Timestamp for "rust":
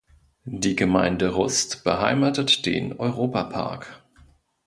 1.35-1.83